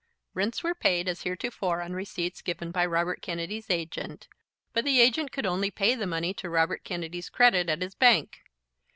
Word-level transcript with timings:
Rents 0.33 0.63
were 0.63 0.73
paid 0.73 1.07
as 1.07 1.21
heretofore 1.21 1.83
on 1.83 1.93
receipts 1.93 2.41
given 2.41 2.71
by 2.71 2.87
Robert 2.87 3.21
Kennedy's 3.21 3.69
agent; 3.69 4.27
but 4.73 4.83
the 4.83 4.99
agent 4.99 5.31
could 5.31 5.45
only 5.45 5.69
pay 5.69 5.93
the 5.93 6.07
money 6.07 6.33
to 6.33 6.49
Robert 6.49 6.83
Kennedy's 6.83 7.29
credit 7.29 7.69
at 7.69 7.83
his 7.83 7.93
bank. 7.93 8.41